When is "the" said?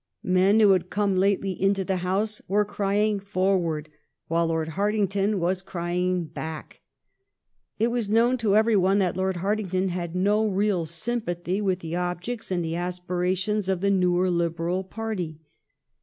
1.83-1.97, 11.81-11.95, 12.65-12.73, 13.81-13.91